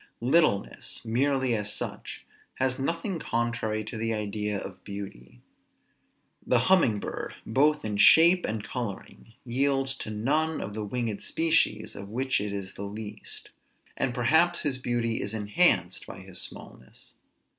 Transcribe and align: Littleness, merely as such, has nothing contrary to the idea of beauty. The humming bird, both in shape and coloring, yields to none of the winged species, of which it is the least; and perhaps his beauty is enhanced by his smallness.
Littleness, 0.23 1.05
merely 1.05 1.53
as 1.53 1.71
such, 1.71 2.25
has 2.55 2.79
nothing 2.79 3.19
contrary 3.19 3.83
to 3.83 3.97
the 3.97 4.15
idea 4.15 4.59
of 4.59 4.83
beauty. 4.83 5.41
The 6.43 6.57
humming 6.71 6.99
bird, 6.99 7.35
both 7.45 7.85
in 7.85 7.97
shape 7.97 8.43
and 8.43 8.63
coloring, 8.63 9.35
yields 9.45 9.93
to 9.97 10.09
none 10.09 10.59
of 10.59 10.73
the 10.73 10.83
winged 10.83 11.21
species, 11.21 11.95
of 11.95 12.09
which 12.09 12.41
it 12.41 12.51
is 12.51 12.73
the 12.73 12.81
least; 12.81 13.51
and 13.95 14.11
perhaps 14.11 14.61
his 14.61 14.79
beauty 14.79 15.21
is 15.21 15.35
enhanced 15.35 16.07
by 16.07 16.21
his 16.21 16.41
smallness. 16.41 17.13